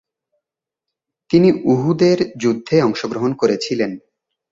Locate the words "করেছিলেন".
3.33-3.91